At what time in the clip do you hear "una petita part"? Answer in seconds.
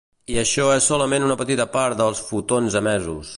1.27-2.01